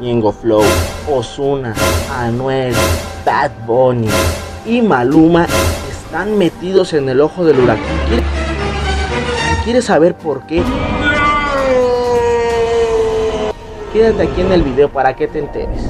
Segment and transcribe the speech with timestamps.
[0.00, 0.62] Ñengo Flow,
[1.10, 1.74] Osuna,
[2.10, 2.74] Anuel,
[3.24, 4.08] Bad Bunny
[4.66, 5.46] y Maluma
[5.90, 7.84] están metidos en el ojo del huracán.
[9.64, 10.62] ¿Quieres saber por qué?
[13.92, 15.82] Quédate aquí en el video para que te enteres.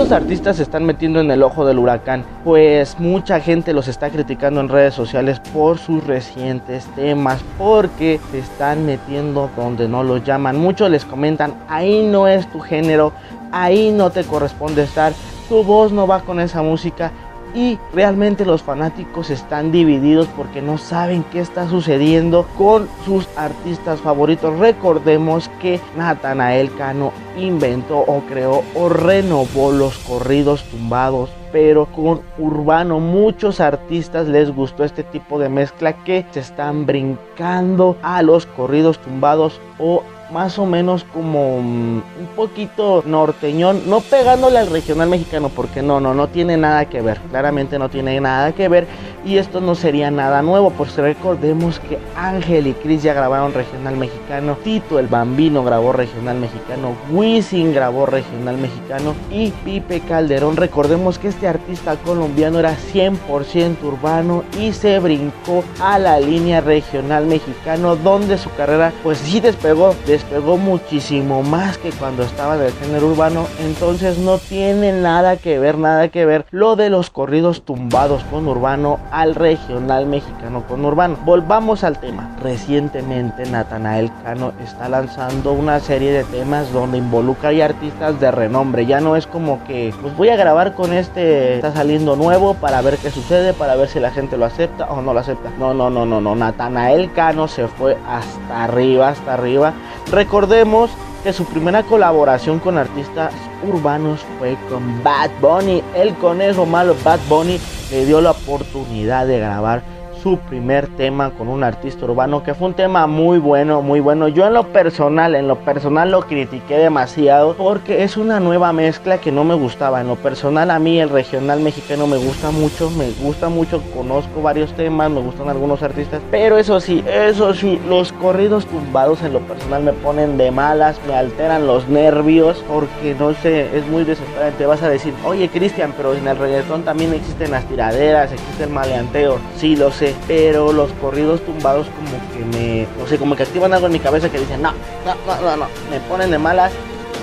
[0.00, 4.08] Estos artistas se están metiendo en el ojo del huracán, pues mucha gente los está
[4.08, 10.24] criticando en redes sociales por sus recientes temas, porque se están metiendo donde no los
[10.24, 10.56] llaman.
[10.56, 13.12] Muchos les comentan, ahí no es tu género,
[13.52, 15.12] ahí no te corresponde estar,
[15.50, 17.12] tu voz no va con esa música
[17.54, 24.00] y realmente los fanáticos están divididos porque no saben qué está sucediendo con sus artistas
[24.00, 24.58] favoritos.
[24.58, 33.00] Recordemos que Natanael Cano inventó o creó o renovó los corridos tumbados pero con urbano.
[33.00, 38.98] Muchos artistas les gustó este tipo de mezcla que se están brincando a los corridos
[38.98, 45.48] tumbados o más o menos como mm, un poquito norteñón, no pegándole al regional mexicano,
[45.48, 48.86] porque no, no, no tiene nada que ver, claramente no tiene nada que ver
[49.24, 53.96] y esto no sería nada nuevo, pues recordemos que Ángel y Chris ya grabaron regional
[53.96, 61.18] mexicano, Tito el Bambino grabó regional mexicano, Wisin grabó regional mexicano y Pipe Calderón, recordemos
[61.18, 67.96] que este artista colombiano era 100% urbano y se brincó a la línea regional mexicano
[67.96, 73.46] donde su carrera pues sí despegó, despegó muchísimo más que cuando estaba del género urbano,
[73.60, 78.48] entonces no tiene nada que ver, nada que ver lo de los corridos tumbados con
[78.48, 81.16] urbano al regional mexicano con urbano.
[81.24, 82.30] Volvamos al tema.
[82.42, 88.86] Recientemente Natanael Cano está lanzando una serie de temas donde involucra a artistas de renombre.
[88.86, 92.80] Ya no es como que pues voy a grabar con este está saliendo nuevo para
[92.82, 95.50] ver qué sucede, para ver si la gente lo acepta o no lo acepta.
[95.58, 96.34] No, no, no, no, no.
[96.34, 99.72] Natanael Cano se fue hasta arriba, hasta arriba.
[100.10, 100.90] Recordemos
[101.22, 103.32] que su primera colaboración con artistas
[103.66, 105.82] urbanos fue con Bad Bunny.
[105.94, 109.82] El conejo malo Bad Bunny le dio la oportunidad de grabar
[110.22, 114.28] su primer tema con un artista urbano que fue un tema muy bueno, muy bueno.
[114.28, 119.18] Yo en lo personal, en lo personal lo critiqué demasiado porque es una nueva mezcla
[119.18, 120.00] que no me gustaba.
[120.00, 124.42] En lo personal a mí el regional mexicano me gusta mucho, me gusta mucho, conozco
[124.42, 129.32] varios temas, me gustan algunos artistas, pero eso sí, eso sí, los corridos tumbados en
[129.32, 134.04] lo personal me ponen de malas, me alteran los nervios porque no sé, es muy
[134.04, 134.66] desesperante.
[134.66, 138.70] Vas a decir, oye Cristian, pero en el reggaetón también existen las tiraderas, existe el
[138.70, 139.38] maleanteo.
[139.56, 143.72] Sí, lo sé pero los corridos tumbados como que me, no sé, como que activan
[143.72, 144.72] algo en mi cabeza que dicen, no,
[145.04, 146.72] no, no, no, no, me ponen de malas,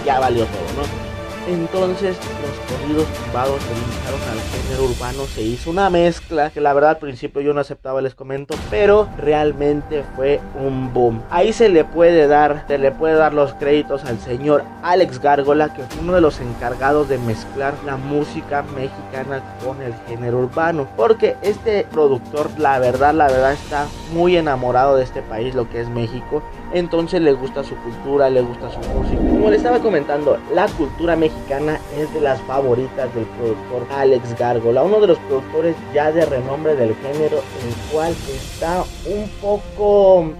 [0.05, 1.06] ya valió todo, ¿no?
[1.47, 6.73] Entonces los corridos tumbados se limitaron al género urbano, se hizo una mezcla que la
[6.73, 11.23] verdad al principio yo no aceptaba, les comento, pero realmente fue un boom.
[11.29, 15.73] Ahí se le puede dar, se le puede dar los créditos al señor Alex Gárgola,
[15.73, 20.85] que fue uno de los encargados de mezclar la música mexicana con el género urbano,
[20.97, 25.79] porque este productor, la verdad, la verdad está muy enamorado de este país, lo que
[25.79, 26.43] es México,
[26.73, 29.17] entonces le gusta su cultura, le gusta su música.
[29.17, 34.83] Como les estaba comentando, la cultura mexicana es de las favoritas del productor Alex Gargola,
[34.83, 40.31] uno de los productores ya de renombre del género, el cual está un poco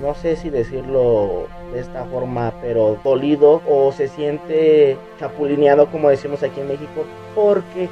[0.00, 6.42] no sé si decirlo de esta forma, pero dolido o se siente chapulineado como decimos
[6.42, 7.04] aquí en México,
[7.34, 7.88] porque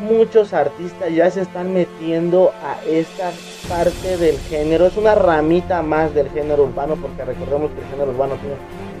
[0.00, 3.30] muchos artistas ya se están metiendo a esta
[3.68, 4.86] parte del género.
[4.86, 8.56] Es una ramita más del género urbano, porque recordemos que el género urbano tiene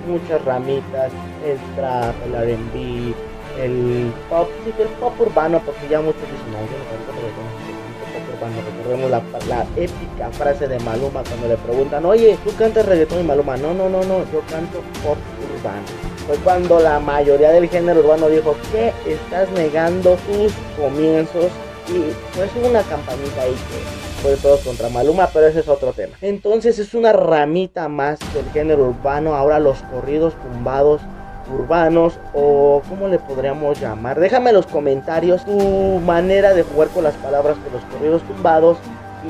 [0.08, 1.12] muchas ramitas,
[1.44, 3.14] el trap, el RB,
[3.62, 6.54] el pop, sí, el pop urbano, porque ya muchos dicen,
[8.48, 8.68] urbano.
[8.76, 9.10] Recordemos
[9.48, 13.56] la, épica frase de Maluma cuando le preguntan, oye, ¿tú cantas reggaetón y Maluma?
[13.56, 15.18] No, no, no, no, yo canto pop
[15.56, 21.46] urbano fue cuando la mayoría del género urbano dijo que estás negando tus comienzos
[21.88, 25.94] y pues hubo una campanita ahí que fue todo contra Maluma, pero ese es otro
[25.94, 26.14] tema.
[26.20, 31.00] Entonces es una ramita más del género urbano, ahora los corridos tumbados
[31.52, 34.18] urbanos o cómo le podríamos llamar.
[34.18, 38.78] Déjame en los comentarios tu manera de jugar con las palabras de los corridos tumbados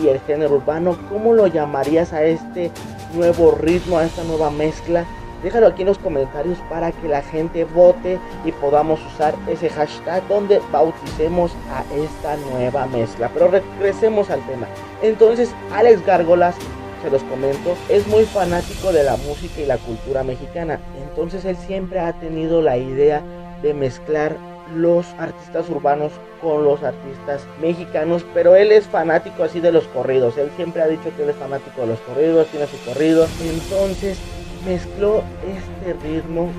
[0.00, 2.70] y el género urbano, ¿cómo lo llamarías a este
[3.14, 5.04] nuevo ritmo, a esta nueva mezcla?
[5.42, 10.26] Déjalo aquí en los comentarios para que la gente vote y podamos usar ese hashtag
[10.26, 13.30] donde bauticemos a esta nueva mezcla.
[13.32, 14.66] Pero regresemos al tema.
[15.00, 16.56] Entonces, Alex Gárgolas,
[17.02, 20.80] se los comento, es muy fanático de la música y la cultura mexicana.
[21.08, 23.22] Entonces, él siempre ha tenido la idea
[23.62, 24.36] de mezclar
[24.74, 30.36] los artistas urbanos con los artistas mexicanos, pero él es fanático así de los corridos,
[30.36, 34.18] él siempre ha dicho que él es fanático de los corridos, tiene su corrido, entonces
[34.66, 36.50] mezcló este ritmo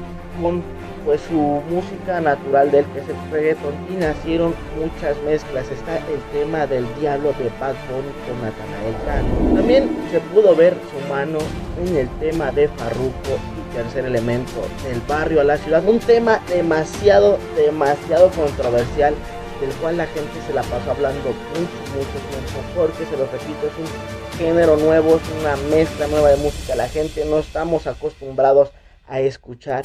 [0.42, 0.63] con
[1.06, 1.38] pues su
[1.69, 5.69] música natural del que es el reggaeton y nacieron muchas mezclas.
[5.69, 9.56] Está el tema del diablo de Bad Bunny con Natanael Cano.
[9.56, 11.40] También se pudo ver su mano
[11.86, 15.84] en el tema de Farruko y tercer elemento del barrio a la ciudad.
[15.88, 19.13] Un tema demasiado, demasiado controversial
[19.62, 23.68] del cual la gente se la pasó hablando mucho, mucho tiempo, porque se lo repito,
[23.68, 26.75] es un género nuevo, es una mezcla nueva de música.
[26.75, 28.72] La gente no estamos acostumbrados
[29.07, 29.81] a escuchar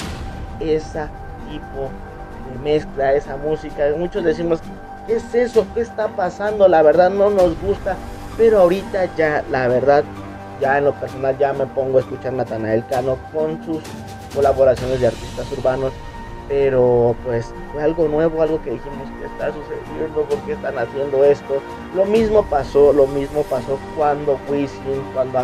[0.59, 1.07] ese
[1.49, 1.89] tipo
[2.51, 3.85] de mezcla, esa música.
[3.97, 4.59] Muchos decimos,
[5.07, 5.65] ¿qué es eso?
[5.73, 6.67] ¿Qué está pasando?
[6.67, 7.95] La verdad no nos gusta,
[8.37, 10.03] pero ahorita ya, la verdad,
[10.61, 13.83] ya en lo personal ya me pongo a escuchar Natanael Cano con sus
[14.33, 15.91] colaboraciones de artistas urbanos.
[16.47, 21.23] Pero pues fue algo nuevo, algo que dijimos que está sucediendo, por qué están haciendo
[21.23, 21.59] esto.
[21.95, 25.39] Lo mismo pasó, lo mismo pasó cuando Wisin, cuando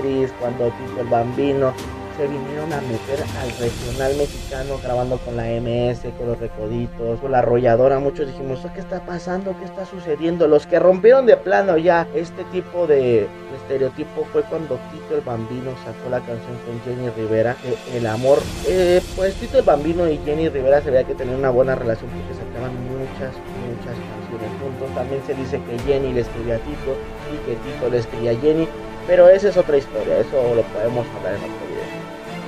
[0.00, 1.72] Cris cuando Tito el Bambino,
[2.16, 7.32] se vinieron a meter al regional mexicano grabando con la MS, con los recoditos, con
[7.32, 7.98] la arrolladora.
[7.98, 9.56] Muchos dijimos, ¿qué está pasando?
[9.58, 10.46] ¿Qué está sucediendo?
[10.46, 13.26] Los que rompieron de plano ya este tipo de,
[13.62, 17.56] estereotipo fue cuando Tito el Bambino sacó la canción con Jenny Rivera,
[17.92, 18.38] El Amor.
[18.68, 22.10] Eh, pues Tito el Bambino y Jenny Rivera se veía que tenían una buena relación
[22.10, 23.34] porque sacaban muchas,
[23.66, 24.94] muchas canciones juntos.
[24.94, 26.94] También se dice que Jenny le escribía a Tito
[27.32, 28.68] y que Tito le escribía a Jenny.
[29.06, 31.63] Pero esa es otra historia, eso lo podemos hablar en otro.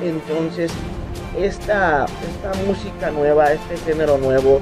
[0.02, 0.70] Entonces,
[1.38, 4.60] esta, esta música nueva, este género nuevo,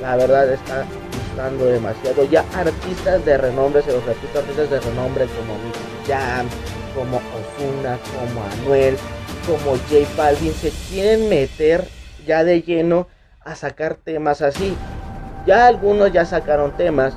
[0.00, 2.24] la verdad está gustando demasiado.
[2.24, 6.46] Ya artistas de renombre, se los repito, artistas de renombre como Nicky Jam,
[6.94, 8.96] como Ozuna, como Anuel,
[9.46, 11.86] como J Balvin, se quieren meter
[12.26, 13.06] ya de lleno
[13.44, 14.76] a sacar temas así.
[15.46, 17.14] Ya algunos ya sacaron temas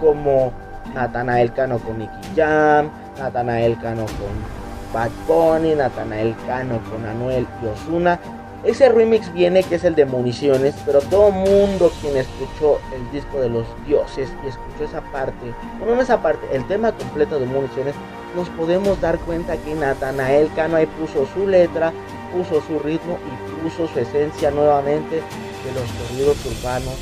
[0.00, 0.52] como
[0.94, 4.59] Natanael Cano con Nicky Jam, Natanael Cano con
[4.92, 8.18] Bad Bunny, Natanael Cano con Anuel y Osuna.
[8.64, 13.40] Ese remix viene que es el de Municiones, pero todo mundo quien escuchó el disco
[13.40, 17.46] de los dioses y escuchó esa parte, bueno, no esa parte, el tema completo de
[17.46, 17.94] Municiones,
[18.36, 21.92] nos podemos dar cuenta que Natanael Cano ahí puso su letra,
[22.32, 26.94] puso su ritmo y puso su esencia nuevamente de los corridos urbanos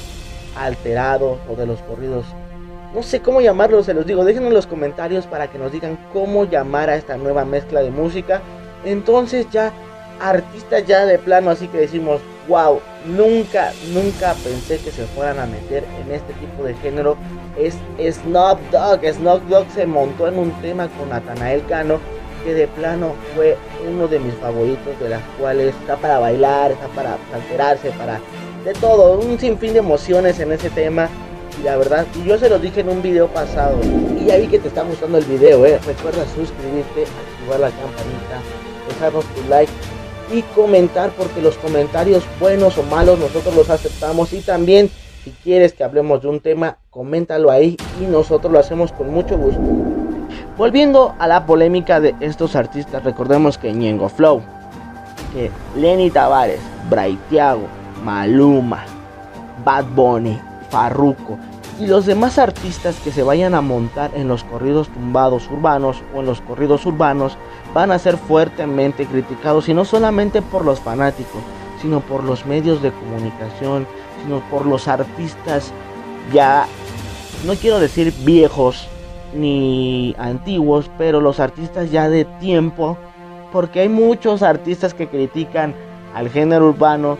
[0.56, 2.25] alterados o de los corridos
[2.94, 5.99] no sé cómo llamarlo, se los digo, déjenme en los comentarios para que nos digan
[6.12, 8.40] cómo llamar a esta nueva mezcla de música.
[8.85, 9.73] Entonces ya
[10.20, 15.46] artistas ya de plano, así que decimos, wow, nunca, nunca pensé que se fueran a
[15.46, 17.17] meter en este tipo de género.
[17.58, 21.99] Es Snoop Dogg, Snoop Dogg se montó en un tema con Natanael Cano
[22.44, 23.56] que de plano fue
[23.87, 28.20] uno de mis favoritos, de las cuales está para bailar, está para alterarse, para
[28.64, 31.08] de todo, un sinfín de emociones en ese tema
[31.63, 33.79] la verdad, y yo se lo dije en un video pasado,
[34.21, 35.79] y ya vi que te está gustando el video, eh.
[35.87, 38.41] Recuerda suscribirte, activar la campanita,
[38.89, 39.73] dejarnos tu like
[40.33, 44.33] y comentar, porque los comentarios buenos o malos nosotros los aceptamos.
[44.33, 44.91] Y también,
[45.25, 49.37] si quieres que hablemos de un tema, coméntalo ahí y nosotros lo hacemos con mucho
[49.37, 49.61] gusto.
[50.57, 54.43] Volviendo a la polémica de estos artistas, recordemos que Ñengo Flow,
[55.33, 56.61] que Lenny Tavares,
[56.91, 57.67] Braithiago,
[58.05, 58.85] Maluma,
[59.65, 60.39] Bad Bunny,
[60.70, 61.38] Farruko
[61.81, 66.21] y los demás artistas que se vayan a montar en los corridos tumbados urbanos o
[66.21, 67.37] en los corridos urbanos
[67.73, 71.43] van a ser fuertemente criticados y no solamente por los fanáticos,
[71.81, 73.87] sino por los medios de comunicación,
[74.23, 75.73] sino por los artistas
[76.33, 76.66] ya,
[77.47, 78.88] no quiero decir viejos
[79.35, 82.99] ni antiguos, pero los artistas ya de tiempo,
[83.52, 85.75] porque hay muchos artistas que critican
[86.14, 87.19] al género urbano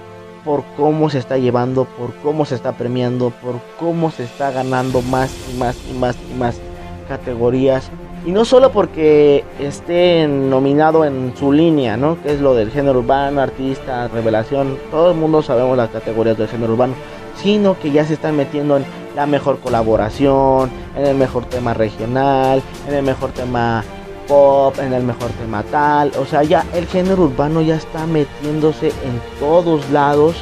[0.49, 5.03] por cómo se está llevando, por cómo se está premiando, por cómo se está ganando
[5.03, 6.59] más y más y más y más
[7.07, 7.91] categorías.
[8.25, 12.17] Y no solo porque esté nominado en su línea, ¿no?
[12.23, 14.79] Que es lo del género urbano, artista, revelación.
[14.91, 16.95] Todo el mundo sabemos las categorías del género urbano.
[17.37, 22.63] Sino que ya se están metiendo en la mejor colaboración, en el mejor tema regional,
[22.89, 23.85] en el mejor tema
[24.29, 26.13] pop, en el mejor tema tal.
[26.21, 30.37] O sea, ya el género urbano ya está metiéndose en todos lados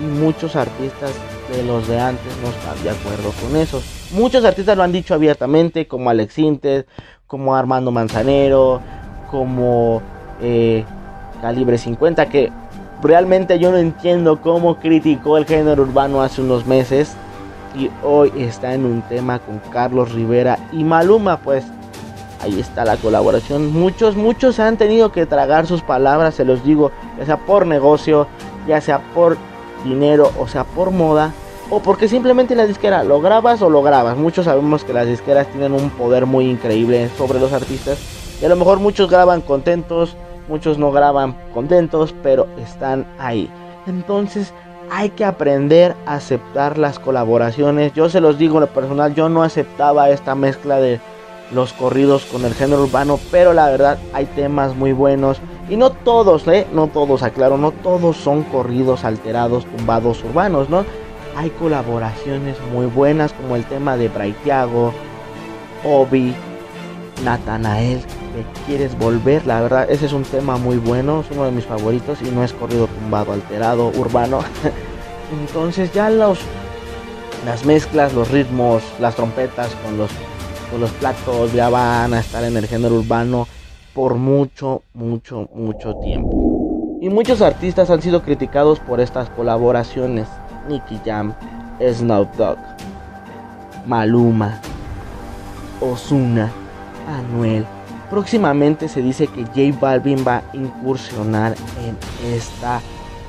[0.00, 1.12] y muchos artistas
[1.50, 3.82] de los de antes no están de acuerdo con eso.
[4.12, 6.84] Muchos artistas lo han dicho abiertamente, como Alex Sintes,
[7.26, 8.80] como Armando Manzanero,
[9.30, 10.02] como
[10.40, 10.84] eh,
[11.40, 12.50] Calibre 50, que
[13.02, 17.16] realmente yo no entiendo cómo criticó el género urbano hace unos meses
[17.74, 21.64] y hoy está en un tema con Carlos Rivera y Maluma, pues
[22.42, 23.72] ahí está la colaboración.
[23.72, 28.26] Muchos, muchos han tenido que tragar sus palabras, se los digo, ya sea por negocio,
[28.66, 29.36] ya sea por
[29.84, 31.32] dinero o sea por moda.
[31.70, 34.16] o porque simplemente la disquera lo grabas o lo grabas.
[34.16, 37.98] Muchos sabemos que las disqueras tienen un poder muy increíble sobre los artistas
[38.42, 40.16] y a lo mejor muchos graban contentos,
[40.48, 43.48] muchos no graban contentos, pero están ahí.
[43.86, 44.52] Entonces
[44.90, 47.94] hay que aprender a aceptar las colaboraciones.
[47.94, 51.00] Yo se los digo en lo personal, yo no aceptaba esta mezcla de
[51.52, 55.90] los corridos con el género urbano, pero la verdad hay temas muy buenos y no
[55.90, 56.66] todos, ¿eh?
[56.72, 60.84] No todos, aclaro, no todos son corridos alterados, tumbados urbanos, ¿no?
[61.36, 64.92] Hay colaboraciones muy buenas como el tema de Braithiago,
[65.84, 66.34] Obi,
[67.24, 71.52] Natanael, que quieres volver, la verdad ese es un tema muy bueno, es uno de
[71.52, 74.40] mis favoritos y no es corrido tumbado, alterado, urbano.
[75.46, 76.38] Entonces ya los
[77.46, 80.10] las mezclas, los ritmos, las trompetas con los
[80.78, 83.46] los platos ya van a estar en el género urbano
[83.94, 86.98] por mucho, mucho, mucho tiempo.
[87.00, 90.28] Y muchos artistas han sido criticados por estas colaboraciones.
[90.68, 91.34] Nicky Jam,
[91.80, 92.58] Snoop Dogg,
[93.86, 94.60] Maluma,
[95.80, 96.50] Osuna,
[97.08, 97.66] Anuel.
[98.08, 101.96] Próximamente se dice que J Balvin va a incursionar en
[102.32, 102.80] esta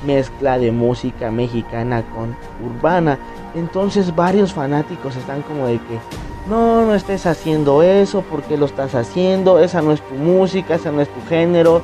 [0.05, 3.17] mezcla de música mexicana con urbana.
[3.55, 6.00] Entonces varios fanáticos están como de que
[6.47, 9.59] no, no estés haciendo eso, porque lo estás haciendo?
[9.59, 11.81] Esa no es tu música, esa no es tu género.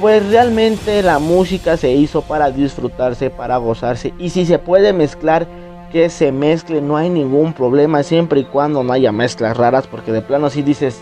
[0.00, 4.14] Pues realmente la música se hizo para disfrutarse, para gozarse.
[4.18, 5.46] Y si se puede mezclar,
[5.92, 10.12] que se mezcle, no hay ningún problema, siempre y cuando no haya mezclas raras, porque
[10.12, 11.00] de plano si dices,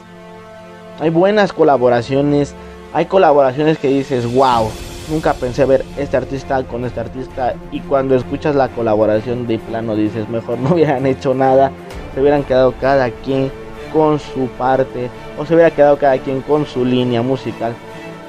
[0.98, 2.54] hay buenas colaboraciones,
[2.92, 4.70] hay colaboraciones que dices, wow,
[5.10, 9.96] nunca pensé ver este artista con este artista y cuando escuchas la colaboración de plano
[9.96, 11.72] dices, mejor no hubieran hecho nada
[12.14, 13.50] se hubieran quedado cada quien
[13.92, 17.74] con su parte o se hubiera quedado cada quien con su línea musical.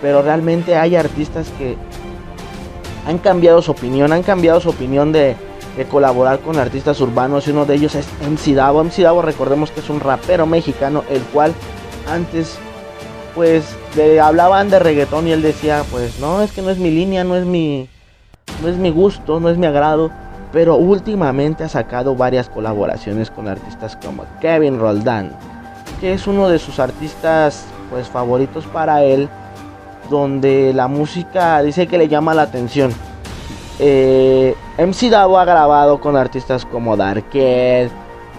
[0.01, 1.75] Pero realmente hay artistas que
[3.05, 5.35] han cambiado su opinión, han cambiado su opinión de,
[5.89, 8.83] colaborar con artistas urbanos y uno de ellos es MC Davo.
[8.83, 11.53] MC Davo recordemos que es un rapero mexicano el cual
[12.11, 12.59] antes
[13.35, 16.91] pues le hablaban de reggaetón y él decía pues no es que no es mi
[16.91, 17.87] línea, no es mi,
[18.61, 20.11] no es mi gusto, no es mi agrado
[20.51, 25.31] pero últimamente ha sacado varias colaboraciones con artistas como Kevin Roldán,
[26.01, 29.29] que es uno de sus artistas pues favoritos para él,
[30.09, 32.91] donde la música dice que le llama la atención.
[33.79, 37.89] Eh, MC Davo ha grabado con artistas como Darkel,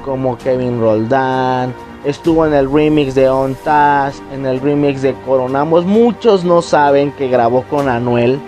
[0.05, 1.73] como Kevin Roldán,
[2.05, 5.85] estuvo en el remix de On Task, en el remix de Coronamos.
[5.85, 8.41] Muchos no saben que grabó con Anuel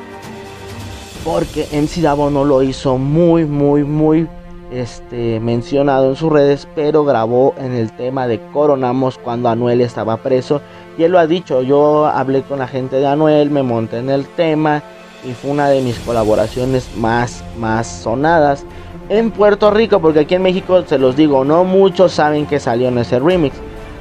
[1.24, 4.28] porque MC Davo no lo hizo muy, muy, muy
[4.70, 10.16] este, mencionado en sus redes, pero grabó en el tema de Coronamos cuando Anuel estaba
[10.16, 10.60] preso.
[10.98, 14.10] Y él lo ha dicho, yo hablé con la gente de Anuel, me monté en
[14.10, 14.82] el tema
[15.24, 18.66] y fue una de mis colaboraciones más, más sonadas
[19.12, 22.88] en Puerto Rico, porque aquí en México, se los digo, no muchos saben que salió
[22.88, 23.54] en ese remix.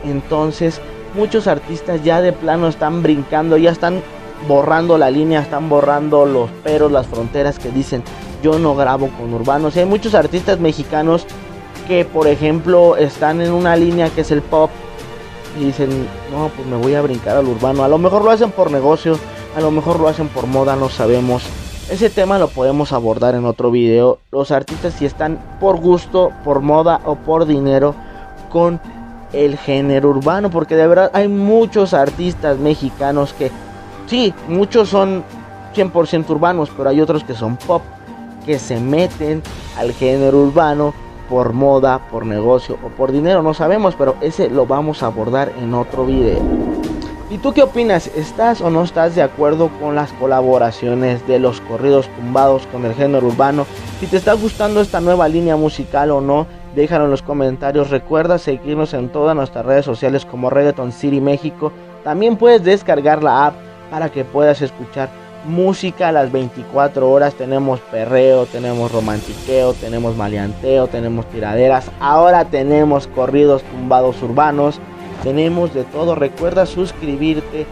[0.05, 0.79] Entonces,
[1.15, 4.01] muchos artistas ya de plano están brincando, ya están
[4.47, 8.03] borrando la línea, están borrando los peros, las fronteras que dicen
[8.41, 9.75] yo no grabo con urbanos.
[9.75, 11.25] Y hay muchos artistas mexicanos
[11.87, 14.71] que, por ejemplo, están en una línea que es el pop
[15.59, 15.89] y dicen,
[16.31, 17.83] no, pues me voy a brincar al urbano.
[17.83, 19.19] A lo mejor lo hacen por negocio,
[19.55, 21.43] a lo mejor lo hacen por moda, no sabemos.
[21.91, 24.19] Ese tema lo podemos abordar en otro video.
[24.31, 27.93] Los artistas si están por gusto, por moda o por dinero
[28.49, 28.79] con
[29.33, 30.49] el género urbano.
[30.49, 33.51] Porque de verdad hay muchos artistas mexicanos que
[34.11, 35.23] Sí, muchos son
[35.73, 37.81] 100% urbanos, pero hay otros que son pop,
[38.45, 39.41] que se meten
[39.77, 40.93] al género urbano
[41.29, 45.53] por moda, por negocio o por dinero, no sabemos, pero ese lo vamos a abordar
[45.61, 46.41] en otro video.
[47.31, 48.07] ¿Y tú qué opinas?
[48.07, 52.93] ¿Estás o no estás de acuerdo con las colaboraciones de los corridos tumbados con el
[52.93, 53.65] género urbano?
[54.01, 56.45] Si te está gustando esta nueva línea musical o no,
[56.75, 57.89] déjalo en los comentarios.
[57.89, 61.71] Recuerda seguirnos en todas nuestras redes sociales como Reggaeton City México.
[62.03, 63.53] También puedes descargar la app
[63.89, 65.09] para que puedas escuchar
[65.45, 67.33] música a las 24 horas.
[67.35, 71.89] Tenemos perreo, tenemos romantiqueo, tenemos maleanteo, tenemos tiraderas.
[72.01, 74.81] Ahora tenemos corridos tumbados urbanos.
[75.23, 76.15] Tenemos de todo.
[76.15, 77.65] Recuerda suscribirte,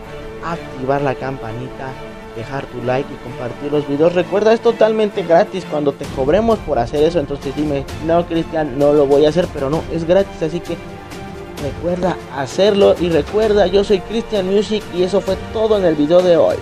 [0.46, 1.92] activar la campanita,
[2.36, 4.14] dejar tu like y compartir los videos.
[4.14, 5.66] Recuerda, es totalmente gratis.
[5.70, 9.48] Cuando te cobremos por hacer eso, entonces dime, no, Cristian, no lo voy a hacer,
[9.54, 10.42] pero no, es gratis.
[10.42, 10.78] Así que
[11.62, 16.22] Recuerda hacerlo y recuerda, yo soy Christian Music y eso fue todo en el video
[16.22, 16.56] de hoy.